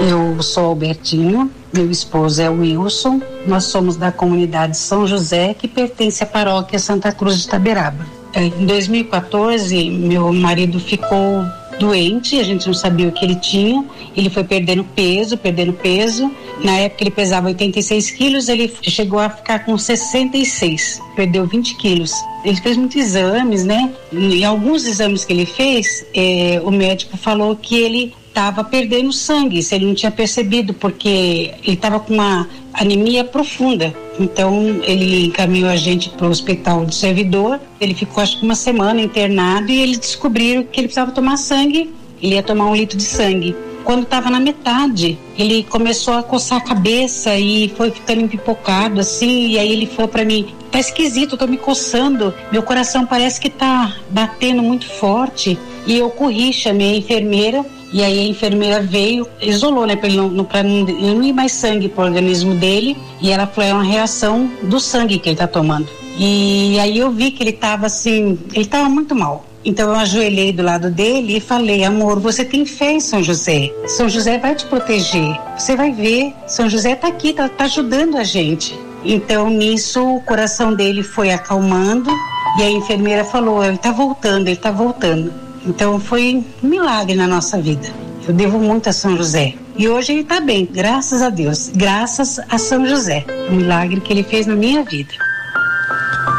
Eu 0.00 0.40
sou 0.44 0.66
Albertinho, 0.66 1.50
meu 1.72 1.90
esposo 1.90 2.40
é 2.40 2.48
Wilson, 2.48 3.20
nós 3.48 3.64
somos 3.64 3.96
da 3.96 4.12
comunidade 4.12 4.76
São 4.76 5.08
José, 5.08 5.54
que 5.54 5.66
pertence 5.66 6.22
à 6.22 6.26
paróquia 6.26 6.78
Santa 6.78 7.10
Cruz 7.10 7.42
de 7.42 7.48
Taberaba. 7.48 8.06
É, 8.32 8.44
em 8.44 8.64
2014, 8.64 9.90
meu 9.90 10.32
marido 10.32 10.78
ficou 10.78 11.44
doente, 11.80 12.38
a 12.38 12.44
gente 12.44 12.66
não 12.66 12.74
sabia 12.74 13.08
o 13.08 13.12
que 13.12 13.24
ele 13.24 13.36
tinha. 13.36 13.84
Ele 14.16 14.30
foi 14.30 14.44
perdendo 14.44 14.84
peso, 14.84 15.36
perdendo 15.36 15.72
peso. 15.72 16.30
Na 16.62 16.72
época 16.78 17.04
ele 17.04 17.10
pesava 17.10 17.48
86 17.48 18.10
quilos, 18.12 18.48
ele 18.48 18.72
chegou 18.82 19.18
a 19.18 19.28
ficar 19.28 19.64
com 19.64 19.76
66, 19.76 21.00
perdeu 21.16 21.46
20 21.46 21.76
quilos. 21.76 22.12
Ele 22.44 22.56
fez 22.56 22.76
muitos 22.76 22.96
exames, 22.96 23.64
né? 23.64 23.92
E 24.12 24.44
alguns 24.44 24.86
exames 24.86 25.24
que 25.24 25.32
ele 25.32 25.46
fez, 25.46 26.04
eh, 26.14 26.60
o 26.64 26.70
médico 26.70 27.16
falou 27.16 27.56
que 27.56 27.76
ele 27.76 28.14
estava 28.38 28.62
perdendo 28.62 29.12
sangue, 29.12 29.60
se 29.64 29.74
ele 29.74 29.86
não 29.86 29.94
tinha 29.94 30.12
percebido, 30.12 30.72
porque 30.72 31.50
ele 31.64 31.74
estava 31.74 31.98
com 31.98 32.14
uma 32.14 32.48
anemia 32.72 33.24
profunda. 33.24 33.92
Então 34.20 34.80
ele 34.84 35.26
encaminhou 35.26 35.68
a 35.68 35.74
gente 35.74 36.08
para 36.10 36.28
o 36.28 36.30
hospital 36.30 36.86
do 36.86 36.94
servidor. 36.94 37.60
Ele 37.80 37.94
ficou 37.94 38.22
acho 38.22 38.38
que 38.38 38.44
uma 38.44 38.54
semana 38.54 39.00
internado 39.00 39.72
e 39.72 39.80
eles 39.80 39.98
descobriram 39.98 40.62
que 40.62 40.78
ele 40.78 40.86
precisava 40.86 41.10
tomar 41.10 41.36
sangue. 41.36 41.92
Ele 42.22 42.36
ia 42.36 42.42
tomar 42.42 42.66
um 42.66 42.76
litro 42.76 42.96
de 42.96 43.02
sangue. 43.02 43.56
Quando 43.82 44.02
estava 44.04 44.30
na 44.30 44.38
metade, 44.38 45.18
ele 45.36 45.64
começou 45.64 46.14
a 46.14 46.22
coçar 46.22 46.58
a 46.58 46.60
cabeça 46.60 47.36
e 47.36 47.72
foi 47.76 47.90
ficando 47.90 48.20
empipocado 48.20 49.00
assim. 49.00 49.48
E 49.48 49.58
aí 49.58 49.72
ele 49.72 49.86
falou 49.86 50.08
para 50.08 50.24
mim: 50.24 50.54
tá 50.70 50.78
esquisito, 50.78 51.32
eu 51.32 51.38
tô 51.38 51.46
me 51.48 51.56
coçando. 51.56 52.32
Meu 52.52 52.62
coração 52.62 53.04
parece 53.04 53.40
que 53.40 53.50
tá 53.50 53.96
batendo 54.10 54.62
muito 54.62 54.86
forte. 54.86 55.58
E 55.86 55.98
eu 55.98 56.10
corri, 56.10 56.52
chamei 56.52 56.94
a 56.94 56.98
enfermeira 56.98 57.77
e 57.92 58.04
aí 58.04 58.18
a 58.18 58.24
enfermeira 58.24 58.82
veio, 58.82 59.26
isolou, 59.40 59.86
né, 59.86 59.96
para 59.96 60.08
ele 60.08 60.18
não, 60.18 60.28
não, 60.28 60.46
não 60.46 61.22
ir 61.22 61.32
mais 61.32 61.52
sangue 61.52 61.88
pro 61.88 62.04
organismo 62.04 62.54
dele. 62.54 62.96
E 63.20 63.30
ela 63.30 63.46
falou: 63.46 63.70
é 63.70 63.74
uma 63.74 63.82
reação 63.82 64.50
do 64.62 64.78
sangue 64.78 65.18
que 65.18 65.30
ele 65.30 65.36
tá 65.36 65.46
tomando. 65.46 65.88
E 66.18 66.78
aí 66.80 66.98
eu 66.98 67.10
vi 67.10 67.30
que 67.30 67.42
ele 67.42 67.52
tava 67.52 67.86
assim, 67.86 68.38
ele 68.52 68.66
tava 68.66 68.88
muito 68.88 69.14
mal. 69.14 69.46
Então 69.64 69.90
eu 69.90 69.96
ajoelhei 69.96 70.52
do 70.52 70.62
lado 70.62 70.90
dele 70.90 71.36
e 71.36 71.40
falei: 71.40 71.84
amor, 71.84 72.20
você 72.20 72.44
tem 72.44 72.66
fé 72.66 72.92
em 72.92 73.00
São 73.00 73.22
José. 73.22 73.72
São 73.86 74.08
José 74.08 74.38
vai 74.38 74.54
te 74.54 74.66
proteger. 74.66 75.38
Você 75.56 75.74
vai 75.74 75.92
ver. 75.92 76.34
São 76.46 76.68
José 76.68 76.94
tá 76.94 77.08
aqui, 77.08 77.32
tá, 77.32 77.48
tá 77.48 77.64
ajudando 77.64 78.16
a 78.16 78.24
gente. 78.24 78.78
Então 79.04 79.48
nisso 79.48 80.16
o 80.16 80.20
coração 80.22 80.74
dele 80.74 81.02
foi 81.02 81.30
acalmando 81.30 82.10
e 82.58 82.62
a 82.62 82.70
enfermeira 82.70 83.24
falou: 83.24 83.64
ele 83.64 83.78
tá 83.78 83.92
voltando, 83.92 84.48
ele 84.48 84.56
tá 84.56 84.70
voltando. 84.70 85.47
Então 85.68 86.00
foi 86.00 86.42
um 86.62 86.66
milagre 86.66 87.14
na 87.14 87.26
nossa 87.26 87.60
vida. 87.60 87.88
Eu 88.26 88.32
devo 88.32 88.58
muito 88.58 88.88
a 88.88 88.92
São 88.92 89.16
José. 89.16 89.54
E 89.76 89.88
hoje 89.88 90.12
ele 90.12 90.22
está 90.22 90.40
bem, 90.40 90.66
graças 90.70 91.22
a 91.22 91.30
Deus, 91.30 91.70
graças 91.74 92.40
a 92.48 92.58
São 92.58 92.86
José. 92.86 93.24
O 93.50 93.54
milagre 93.54 94.00
que 94.00 94.12
ele 94.12 94.22
fez 94.22 94.46
na 94.46 94.56
minha 94.56 94.82
vida. 94.82 95.12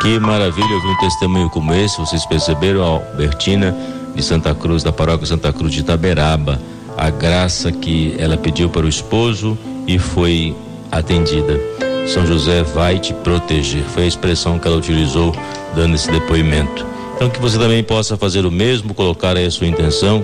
Que 0.01 0.19
maravilha 0.19 0.75
ouvir 0.75 0.87
um 0.87 0.97
testemunho 0.97 1.49
como 1.49 1.73
esse. 1.73 1.97
Vocês 1.99 2.25
perceberam, 2.25 2.81
Albertina 2.83 3.75
de 4.15 4.23
Santa 4.23 4.53
Cruz, 4.55 4.81
da 4.81 4.91
paróquia 4.91 5.27
Santa 5.27 5.53
Cruz 5.53 5.73
de 5.73 5.81
Itaberaba, 5.81 6.59
a 6.97 7.09
graça 7.09 7.71
que 7.71 8.15
ela 8.17 8.35
pediu 8.35 8.69
para 8.69 8.85
o 8.85 8.89
esposo 8.89 9.57
e 9.87 9.99
foi 9.99 10.55
atendida. 10.91 11.59
São 12.07 12.25
José 12.25 12.63
vai 12.63 12.97
te 12.97 13.13
proteger. 13.13 13.83
Foi 13.93 14.03
a 14.03 14.07
expressão 14.07 14.57
que 14.57 14.67
ela 14.67 14.77
utilizou 14.77 15.35
dando 15.75 15.95
esse 15.95 16.11
depoimento. 16.11 16.85
Então 17.19 17.29
que 17.29 17.41
você 17.41 17.59
também 17.59 17.83
possa 17.83 18.15
fazer 18.15 18.45
o 18.45 18.51
mesmo, 18.51 18.93
colocar 18.93 19.35
aí 19.35 19.45
a 19.45 19.51
sua 19.51 19.67
intenção. 19.67 20.23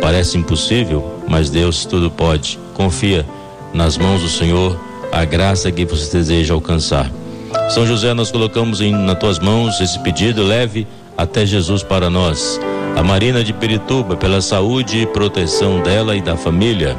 Parece 0.00 0.38
impossível, 0.38 1.20
mas 1.26 1.50
Deus 1.50 1.84
tudo 1.84 2.08
pode. 2.08 2.56
Confia 2.72 3.26
nas 3.74 3.98
mãos 3.98 4.22
do 4.22 4.28
Senhor 4.28 4.78
a 5.10 5.24
graça 5.24 5.72
que 5.72 5.84
você 5.84 6.18
deseja 6.18 6.54
alcançar. 6.54 7.10
São 7.68 7.84
José, 7.84 8.14
nós 8.14 8.30
colocamos 8.30 8.80
em, 8.80 8.92
nas 8.92 9.18
tuas 9.18 9.40
mãos 9.40 9.80
esse 9.80 9.98
pedido, 9.98 10.44
leve 10.44 10.86
até 11.18 11.44
Jesus 11.44 11.82
para 11.82 12.08
nós. 12.08 12.60
A 12.94 13.02
Marina 13.02 13.42
de 13.42 13.52
Perituba, 13.52 14.14
pela 14.14 14.40
saúde 14.40 14.98
e 14.98 15.06
proteção 15.06 15.82
dela 15.82 16.14
e 16.14 16.22
da 16.22 16.36
família. 16.36 16.96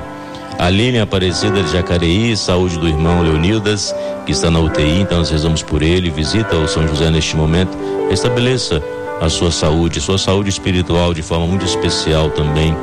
A 0.60 0.66
Aline 0.66 1.00
Aparecida 1.00 1.64
de 1.64 1.72
Jacareí, 1.72 2.36
saúde 2.36 2.78
do 2.78 2.86
irmão 2.86 3.22
Leonildas, 3.22 3.96
que 4.26 4.34
está 4.34 4.52
na 4.52 4.60
UTI, 4.60 5.00
então 5.00 5.20
nós 5.20 5.30
rezamos 5.30 5.64
por 5.64 5.82
ele. 5.82 6.10
Visita 6.10 6.58
o 6.58 6.68
São 6.68 6.86
José 6.86 7.10
neste 7.10 7.38
momento. 7.38 7.78
Estabeleça 8.12 8.84
a 9.20 9.30
sua 9.30 9.52
saúde, 9.52 10.00
sua 10.00 10.18
saúde 10.18 10.50
espiritual 10.50 11.14
de 11.14 11.22
forma 11.22 11.46
muito 11.46 11.66
especial 11.66 12.30
também. 12.30 12.76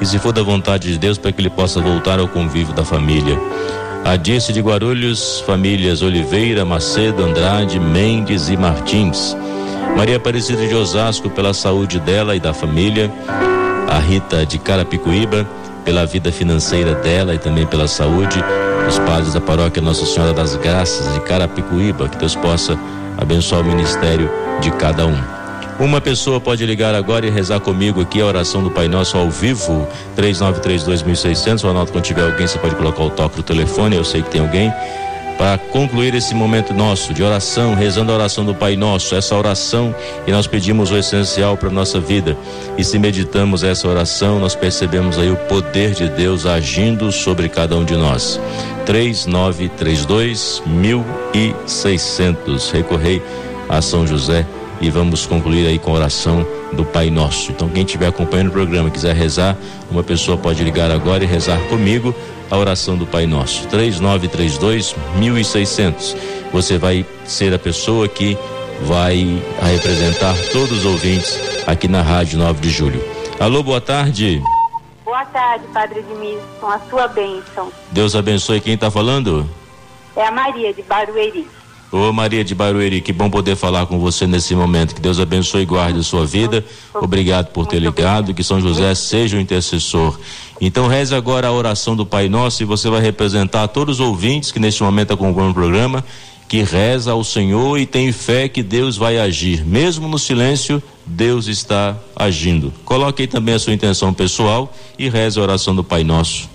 E 0.00 0.06
se 0.06 0.18
for 0.18 0.32
da 0.32 0.42
vontade 0.42 0.90
de 0.90 0.98
Deus, 0.98 1.18
para 1.18 1.32
que 1.32 1.40
ele 1.40 1.50
possa 1.50 1.80
voltar 1.80 2.18
ao 2.18 2.28
convívio 2.28 2.74
da 2.74 2.84
família. 2.84 3.38
A 4.04 4.16
Dirce 4.16 4.52
de 4.52 4.60
Guarulhos, 4.60 5.40
famílias 5.46 6.02
Oliveira, 6.02 6.64
Macedo, 6.64 7.22
Andrade, 7.22 7.78
Mendes 7.78 8.48
e 8.48 8.56
Martins. 8.56 9.36
Maria 9.96 10.16
Aparecida 10.16 10.66
de 10.66 10.74
Osasco, 10.74 11.30
pela 11.30 11.54
saúde 11.54 12.00
dela 12.00 12.34
e 12.34 12.40
da 12.40 12.52
família. 12.52 13.12
A 13.88 13.98
Rita 13.98 14.44
de 14.44 14.58
Carapicuíba, 14.58 15.46
pela 15.84 16.06
vida 16.06 16.32
financeira 16.32 16.94
dela 16.94 17.34
e 17.34 17.38
também 17.38 17.66
pela 17.66 17.86
saúde. 17.86 18.42
Os 18.88 18.98
padres 18.98 19.34
da 19.34 19.40
paróquia 19.40 19.82
Nossa 19.82 20.04
Senhora 20.04 20.32
das 20.32 20.56
Graças 20.56 21.12
de 21.14 21.20
Carapicuíba, 21.20 22.08
que 22.08 22.16
Deus 22.16 22.34
possa 22.34 22.76
abençoar 23.16 23.60
o 23.60 23.64
ministério 23.64 24.28
de 24.60 24.70
cada 24.72 25.06
um. 25.06 25.41
Uma 25.78 26.00
pessoa 26.00 26.40
pode 26.40 26.64
ligar 26.66 26.94
agora 26.94 27.26
e 27.26 27.30
rezar 27.30 27.58
comigo 27.58 28.00
aqui 28.00 28.20
a 28.20 28.26
oração 28.26 28.62
do 28.62 28.70
Pai 28.70 28.88
Nosso 28.88 29.16
ao 29.16 29.30
vivo, 29.30 29.86
3932.600. 30.16 31.64
O 31.64 31.66
Ronaldo, 31.66 31.92
quando 31.92 32.04
tiver 32.04 32.24
alguém, 32.24 32.46
você 32.46 32.58
pode 32.58 32.76
colocar 32.76 33.02
o 33.02 33.10
toque 33.10 33.36
do 33.36 33.42
telefone, 33.42 33.96
eu 33.96 34.04
sei 34.04 34.22
que 34.22 34.30
tem 34.30 34.40
alguém. 34.40 34.72
Para 35.38 35.58
concluir 35.58 36.14
esse 36.14 36.34
momento 36.34 36.74
nosso 36.74 37.14
de 37.14 37.22
oração, 37.22 37.74
rezando 37.74 38.12
a 38.12 38.14
oração 38.14 38.44
do 38.44 38.54
Pai 38.54 38.76
Nosso, 38.76 39.14
essa 39.14 39.34
oração, 39.34 39.94
e 40.26 40.30
nós 40.30 40.46
pedimos 40.46 40.90
o 40.90 40.96
essencial 40.96 41.56
para 41.56 41.70
nossa 41.70 41.98
vida. 41.98 42.36
E 42.76 42.84
se 42.84 42.98
meditamos 42.98 43.64
essa 43.64 43.88
oração, 43.88 44.38
nós 44.38 44.54
percebemos 44.54 45.18
aí 45.18 45.30
o 45.30 45.36
poder 45.36 45.94
de 45.94 46.08
Deus 46.08 46.46
agindo 46.46 47.10
sobre 47.10 47.48
cada 47.48 47.76
um 47.76 47.84
de 47.84 47.96
nós. 47.96 48.38
3932 48.84 50.62
1600. 50.66 52.70
Recorrei 52.70 53.22
a 53.68 53.80
São 53.80 54.06
José 54.06 54.46
e 54.82 54.90
vamos 54.90 55.24
concluir 55.24 55.68
aí 55.68 55.78
com 55.78 55.92
a 55.92 55.94
oração 55.94 56.44
do 56.72 56.84
Pai 56.84 57.08
Nosso. 57.08 57.52
Então, 57.52 57.68
quem 57.68 57.84
estiver 57.84 58.08
acompanhando 58.08 58.48
o 58.48 58.52
programa 58.52 58.90
quiser 58.90 59.14
rezar, 59.14 59.56
uma 59.88 60.02
pessoa 60.02 60.36
pode 60.36 60.62
ligar 60.64 60.90
agora 60.90 61.22
e 61.22 61.26
rezar 61.26 61.60
comigo 61.68 62.12
a 62.50 62.58
oração 62.58 62.96
do 62.96 63.06
Pai 63.06 63.24
Nosso. 63.24 63.66
3932 63.68 64.96
1600. 65.16 66.16
Você 66.52 66.76
vai 66.76 67.06
ser 67.24 67.54
a 67.54 67.58
pessoa 67.58 68.08
que 68.08 68.36
vai 68.82 69.40
representar 69.62 70.34
todos 70.52 70.78
os 70.78 70.84
ouvintes 70.84 71.38
aqui 71.64 71.86
na 71.86 72.02
Rádio 72.02 72.36
9 72.38 72.60
de 72.60 72.70
Julho. 72.70 73.02
Alô, 73.38 73.62
boa 73.62 73.80
tarde. 73.80 74.42
Boa 75.04 75.24
tarde, 75.26 75.64
Padre 75.72 76.00
Edmilson, 76.00 76.66
a 76.66 76.80
sua 76.90 77.06
bênção. 77.06 77.72
Deus 77.92 78.16
abençoe 78.16 78.60
quem 78.60 78.74
está 78.74 78.90
falando? 78.90 79.48
É 80.16 80.26
a 80.26 80.30
Maria 80.32 80.74
de 80.74 80.82
Barueri. 80.82 81.46
Ô 81.92 82.10
Maria 82.10 82.42
de 82.42 82.54
Barueri, 82.54 83.02
que 83.02 83.12
bom 83.12 83.28
poder 83.28 83.54
falar 83.54 83.84
com 83.84 83.98
você 83.98 84.26
nesse 84.26 84.54
momento. 84.54 84.94
Que 84.94 85.00
Deus 85.00 85.20
abençoe 85.20 85.60
e 85.60 85.66
guarde 85.66 85.98
a 85.98 86.02
sua 86.02 86.24
vida. 86.24 86.64
Obrigado 86.94 87.48
por 87.48 87.66
ter 87.66 87.78
ligado. 87.80 88.32
Que 88.32 88.42
São 88.42 88.58
José 88.62 88.94
seja 88.94 89.36
o 89.36 89.40
intercessor. 89.40 90.18
Então 90.58 90.86
reze 90.86 91.14
agora 91.14 91.48
a 91.48 91.52
oração 91.52 91.94
do 91.94 92.06
Pai 92.06 92.30
Nosso 92.30 92.62
e 92.62 92.64
você 92.64 92.88
vai 92.88 93.02
representar 93.02 93.68
todos 93.68 94.00
os 94.00 94.06
ouvintes 94.06 94.50
que 94.50 94.58
neste 94.58 94.82
momento 94.82 95.12
acompanham 95.12 95.50
o 95.50 95.54
programa, 95.54 96.02
que 96.48 96.62
reza 96.62 97.12
ao 97.12 97.22
Senhor 97.22 97.78
e 97.78 97.84
tem 97.84 98.10
fé 98.10 98.48
que 98.48 98.62
Deus 98.62 98.96
vai 98.96 99.18
agir. 99.18 99.62
Mesmo 99.62 100.08
no 100.08 100.18
silêncio, 100.18 100.82
Deus 101.04 101.46
está 101.46 101.94
agindo. 102.16 102.72
Coloque 102.86 103.20
aí 103.20 103.28
também 103.28 103.54
a 103.54 103.58
sua 103.58 103.74
intenção 103.74 104.14
pessoal 104.14 104.74
e 104.98 105.10
reze 105.10 105.38
a 105.38 105.42
oração 105.42 105.74
do 105.74 105.84
Pai 105.84 106.04
Nosso. 106.04 106.51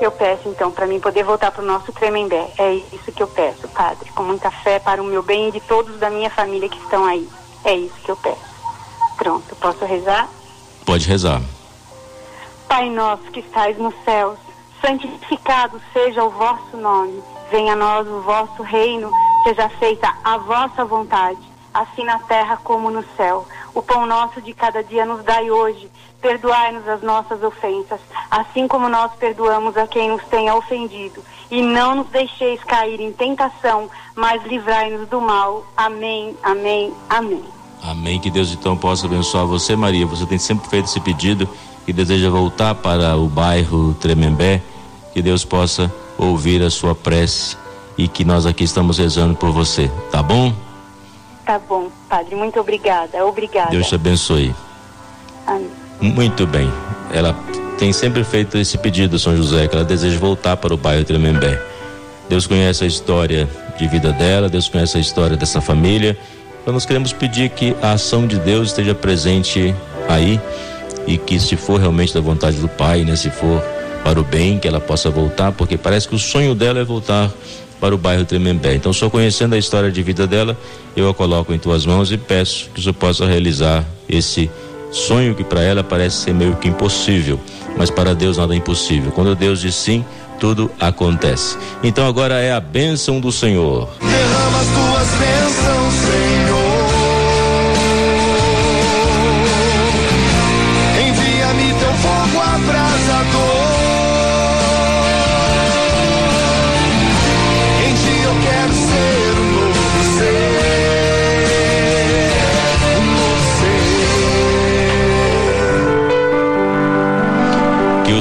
Eu 0.00 0.10
peço 0.10 0.48
então 0.48 0.70
para 0.70 0.86
mim 0.86 0.98
poder 0.98 1.22
voltar 1.22 1.50
para 1.50 1.62
o 1.62 1.66
nosso 1.66 1.92
Tremembé. 1.92 2.50
É 2.56 2.72
isso 2.72 3.12
que 3.12 3.22
eu 3.22 3.28
peço, 3.28 3.68
Padre, 3.68 4.10
com 4.12 4.22
muita 4.22 4.50
fé 4.50 4.78
para 4.78 5.02
o 5.02 5.04
meu 5.04 5.22
bem 5.22 5.48
e 5.48 5.52
de 5.52 5.60
todos 5.60 5.98
da 5.98 6.08
minha 6.08 6.30
família 6.30 6.70
que 6.70 6.78
estão 6.78 7.04
aí. 7.04 7.28
É 7.64 7.74
isso 7.74 7.94
que 8.02 8.10
eu 8.10 8.16
peço. 8.16 8.50
Pronto, 9.18 9.54
posso 9.56 9.84
rezar? 9.84 10.26
Pode 10.86 11.06
rezar. 11.06 11.42
Pai 12.66 12.88
nosso 12.88 13.24
que 13.24 13.40
estais 13.40 13.76
nos 13.76 13.94
céus, 14.02 14.38
santificado 14.80 15.78
seja 15.92 16.24
o 16.24 16.30
vosso 16.30 16.78
nome. 16.78 17.22
Venha 17.50 17.74
a 17.74 17.76
nós 17.76 18.08
o 18.08 18.22
vosso 18.22 18.62
reino, 18.62 19.12
seja 19.44 19.68
feita 19.68 20.10
a 20.24 20.38
vossa 20.38 20.82
vontade, 20.82 21.40
assim 21.74 22.04
na 22.04 22.18
terra 22.20 22.56
como 22.64 22.90
no 22.90 23.04
céu. 23.16 23.46
O 23.74 23.82
pão 23.82 24.06
nosso 24.06 24.40
de 24.40 24.52
cada 24.52 24.82
dia 24.82 25.04
nos 25.04 25.22
dai 25.24 25.50
hoje 25.50 25.90
Perdoai-nos 26.20 26.86
as 26.86 27.02
nossas 27.02 27.42
ofensas, 27.42 27.98
assim 28.30 28.68
como 28.68 28.90
nós 28.90 29.10
perdoamos 29.18 29.74
a 29.76 29.86
quem 29.86 30.10
nos 30.10 30.22
tenha 30.24 30.54
ofendido. 30.54 31.22
E 31.50 31.62
não 31.62 31.96
nos 31.96 32.08
deixeis 32.08 32.62
cair 32.62 33.00
em 33.00 33.10
tentação, 33.10 33.88
mas 34.14 34.44
livrai-nos 34.44 35.08
do 35.08 35.18
mal. 35.18 35.64
Amém, 35.74 36.36
amém, 36.42 36.92
amém. 37.08 37.42
Amém. 37.82 38.20
Que 38.20 38.30
Deus 38.30 38.52
então 38.52 38.76
possa 38.76 39.06
abençoar 39.06 39.46
você, 39.46 39.74
Maria. 39.74 40.06
Você 40.06 40.26
tem 40.26 40.38
sempre 40.38 40.68
feito 40.68 40.84
esse 40.84 41.00
pedido 41.00 41.48
que 41.86 41.92
deseja 41.92 42.28
voltar 42.28 42.74
para 42.74 43.16
o 43.16 43.26
bairro 43.26 43.94
Tremembé. 43.94 44.60
Que 45.14 45.22
Deus 45.22 45.42
possa 45.42 45.92
ouvir 46.18 46.62
a 46.62 46.68
sua 46.68 46.94
prece 46.94 47.56
e 47.96 48.06
que 48.06 48.26
nós 48.26 48.44
aqui 48.44 48.64
estamos 48.64 48.98
rezando 48.98 49.34
por 49.34 49.50
você. 49.52 49.90
Tá 50.12 50.22
bom? 50.22 50.52
Tá 51.46 51.58
bom, 51.58 51.90
Padre. 52.10 52.34
Muito 52.34 52.58
obrigada. 52.58 53.24
Obrigada. 53.24 53.70
Deus 53.70 53.86
te 53.86 53.94
abençoe. 53.94 54.52
Amém. 55.46 55.70
Muito 56.00 56.44
bem. 56.44 56.68
Ela 57.12 57.32
tem 57.78 57.92
sempre 57.92 58.24
feito 58.24 58.58
esse 58.58 58.76
pedido, 58.76 59.16
São 59.18 59.36
José, 59.36 59.68
que 59.68 59.76
ela 59.76 59.84
deseja 59.84 60.18
voltar 60.18 60.56
para 60.56 60.74
o 60.74 60.76
bairro 60.76 61.04
Tremembé. 61.04 61.62
Deus 62.28 62.46
conhece 62.46 62.82
a 62.84 62.86
história 62.86 63.48
de 63.78 63.86
vida 63.86 64.12
dela, 64.12 64.48
Deus 64.48 64.68
conhece 64.68 64.96
a 64.98 65.00
história 65.00 65.36
dessa 65.36 65.60
família. 65.60 66.18
Então 66.60 66.74
nós 66.74 66.84
queremos 66.84 67.12
pedir 67.12 67.48
que 67.50 67.76
a 67.80 67.92
ação 67.92 68.26
de 68.26 68.38
Deus 68.38 68.68
esteja 68.68 68.94
presente 68.94 69.74
aí 70.08 70.40
e 71.06 71.16
que 71.16 71.38
se 71.38 71.56
for 71.56 71.80
realmente 71.80 72.12
da 72.12 72.20
vontade 72.20 72.56
do 72.58 72.68
Pai, 72.68 73.04
né, 73.04 73.16
se 73.16 73.30
for 73.30 73.62
para 74.04 74.20
o 74.20 74.24
bem, 74.24 74.58
que 74.58 74.66
ela 74.66 74.80
possa 74.80 75.10
voltar, 75.10 75.52
porque 75.52 75.76
parece 75.76 76.08
que 76.08 76.14
o 76.14 76.18
sonho 76.18 76.54
dela 76.54 76.80
é 76.80 76.84
voltar 76.84 77.30
para 77.80 77.94
o 77.94 77.98
bairro 77.98 78.24
Tremembé. 78.24 78.74
Então, 78.74 78.92
só 78.92 79.08
conhecendo 79.08 79.54
a 79.54 79.58
história 79.58 79.90
de 79.90 80.02
vida 80.02 80.26
dela, 80.26 80.56
eu 80.94 81.08
a 81.08 81.14
coloco 81.14 81.52
em 81.52 81.58
tuas 81.58 81.86
mãos 81.86 82.12
e 82.12 82.18
peço 82.18 82.70
que 82.74 82.82
você 82.82 82.92
possa 82.92 83.26
realizar 83.26 83.84
esse 84.08 84.50
sonho 84.90 85.34
que 85.34 85.44
para 85.44 85.62
ela 85.62 85.82
parece 85.82 86.16
ser 86.16 86.34
meio 86.34 86.56
que 86.56 86.68
impossível, 86.68 87.40
mas 87.76 87.90
para 87.90 88.14
Deus 88.14 88.36
nada 88.36 88.54
é 88.54 88.56
impossível. 88.56 89.10
Quando 89.12 89.34
Deus 89.34 89.60
diz 89.60 89.74
sim, 89.74 90.04
tudo 90.38 90.70
acontece. 90.80 91.56
Então 91.82 92.06
agora 92.06 92.34
é 92.40 92.52
a 92.52 92.60
bênção 92.60 93.20
do 93.20 93.30
Senhor. 93.30 93.88
Derrama 94.00 94.58
as 94.58 94.66
tuas 94.66 95.08
bênçãos, 95.18 95.94
Senhor. 95.94 96.29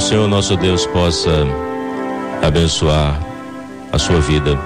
Senhor 0.09 0.27
nosso 0.27 0.57
Deus 0.57 0.87
possa 0.87 1.45
abençoar 2.41 3.19
a 3.91 3.99
sua 3.99 4.19
vida. 4.19 4.57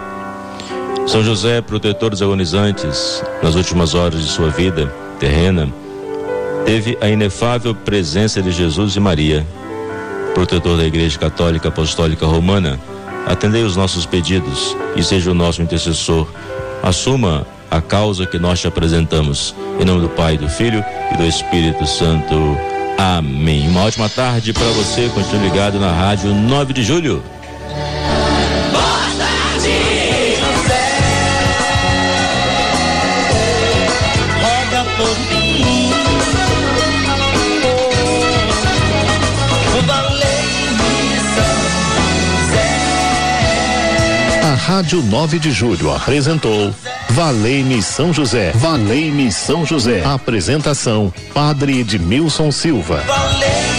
São 1.06 1.22
José, 1.22 1.60
protetor 1.60 2.12
dos 2.12 2.22
agonizantes, 2.22 3.22
nas 3.42 3.54
últimas 3.54 3.94
horas 3.94 4.22
de 4.22 4.30
sua 4.30 4.50
vida 4.50 4.88
terrena, 5.20 5.68
teve 6.64 6.98
a 7.02 7.10
inefável 7.10 7.76
presença 7.76 8.42
de 8.42 8.52
Jesus 8.52 8.96
e 8.96 9.02
Maria, 9.02 9.46
protetor 10.34 10.78
da 10.78 10.86
Igreja 10.86 11.20
Católica 11.20 11.68
Apostólica 11.68 12.26
Romana. 12.26 12.80
Atendei 13.26 13.64
os 13.64 13.76
nossos 13.76 14.06
pedidos 14.06 14.78
e 14.96 15.04
seja 15.04 15.32
o 15.32 15.34
nosso 15.34 15.62
intercessor. 15.62 16.26
Assuma 16.82 17.46
a 17.70 17.82
causa 17.82 18.26
que 18.26 18.40
nós 18.40 18.62
te 18.62 18.68
apresentamos. 18.68 19.54
Em 19.78 19.84
nome 19.84 20.04
do 20.04 20.10
Pai, 20.10 20.38
do 20.38 20.48
Filho 20.48 20.82
e 21.14 21.18
do 21.18 21.26
Espírito 21.26 21.86
Santo. 21.86 22.34
Amém. 22.98 23.68
Uma 23.68 23.84
ótima 23.84 24.10
tarde 24.10 24.54
para 24.54 24.68
você. 24.70 25.10
Continue 25.10 25.50
ligado 25.50 25.80
na 25.80 25.92
Rádio 25.92 26.34
9 26.34 26.74
de 26.74 26.84
Julho. 26.84 27.24
Roga 34.42 34.84
por 34.98 35.20
mim. 35.30 35.92
Oh, 39.76 39.82
valei-me 39.86 41.20
São 41.36 41.58
José. 42.48 42.70
A 44.44 44.56
Rádio 44.56 45.02
9 45.02 45.40
de 45.40 45.52
Julho 45.52 45.94
apresentou 45.94 46.74
Valei-me 47.14 47.80
São 47.84 48.12
José. 48.12 48.52
Valei-me 48.56 49.32
São 49.32 49.64
José. 49.64 50.04
Apresentação: 50.04 51.14
Padre 51.32 51.82
Edmilson 51.82 52.52
Silva. 52.52 53.04
Valei-me 53.06 53.73